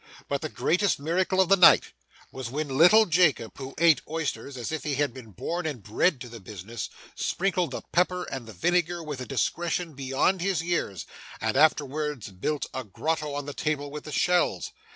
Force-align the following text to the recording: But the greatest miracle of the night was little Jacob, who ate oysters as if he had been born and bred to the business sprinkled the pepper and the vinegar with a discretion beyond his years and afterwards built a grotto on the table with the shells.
But 0.27 0.41
the 0.41 0.49
greatest 0.49 0.99
miracle 0.99 1.39
of 1.39 1.47
the 1.47 1.55
night 1.55 1.91
was 2.31 2.49
little 2.49 3.05
Jacob, 3.05 3.51
who 3.59 3.75
ate 3.77 4.01
oysters 4.09 4.57
as 4.57 4.71
if 4.71 4.83
he 4.83 4.95
had 4.95 5.13
been 5.13 5.29
born 5.29 5.67
and 5.67 5.83
bred 5.83 6.19
to 6.21 6.27
the 6.27 6.39
business 6.39 6.89
sprinkled 7.13 7.69
the 7.69 7.83
pepper 7.91 8.23
and 8.23 8.47
the 8.47 8.53
vinegar 8.53 9.03
with 9.03 9.21
a 9.21 9.27
discretion 9.27 9.93
beyond 9.93 10.41
his 10.41 10.63
years 10.63 11.05
and 11.39 11.55
afterwards 11.55 12.29
built 12.31 12.65
a 12.73 12.83
grotto 12.83 13.35
on 13.35 13.45
the 13.45 13.53
table 13.53 13.91
with 13.91 14.05
the 14.05 14.11
shells. 14.11 14.71